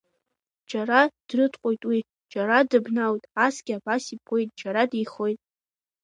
[0.69, 1.99] Џьара дрыҭҟәоит уи,
[2.31, 5.39] џьара дыбналоит, асгьы абас иԥуеит џьара, деихоит.